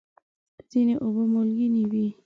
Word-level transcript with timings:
ځینې 0.69 0.93
اوبه 1.03 1.23
مالګینې 1.33 1.83
وي. 1.91 2.05